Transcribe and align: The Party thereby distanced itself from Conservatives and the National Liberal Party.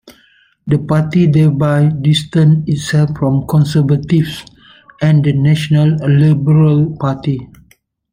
The 0.65 0.79
Party 0.79 1.27
thereby 1.27 1.89
distanced 2.01 2.67
itself 2.67 3.15
from 3.15 3.45
Conservatives 3.45 4.43
and 4.99 5.23
the 5.23 5.33
National 5.33 5.91
Liberal 5.97 6.97
Party. 6.97 7.47